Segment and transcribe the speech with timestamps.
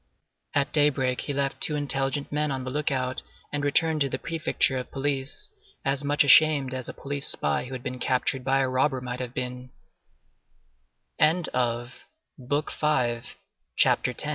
[0.55, 3.19] At daybreak he left two intelligent men on the outlook,
[3.53, 5.51] and returned to the Prefecture of Police,
[5.85, 9.19] as much ashamed as a police spy who had been captured by a robber might
[9.19, 9.35] have